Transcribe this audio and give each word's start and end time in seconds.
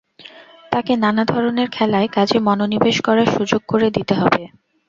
তাকে 0.71 0.93
নানা 0.95 1.23
ধরনের 1.25 1.67
খেলায়, 1.69 2.07
কাজে 2.07 2.37
মনোনিবেশ 2.39 2.97
করার 3.01 3.27
সুযোগ 3.27 3.61
করে 3.67 3.87
দিতে 3.91 4.13
হবে। 4.15 4.43